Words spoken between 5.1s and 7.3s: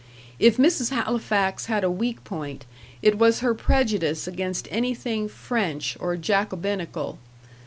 French or Jacobinical.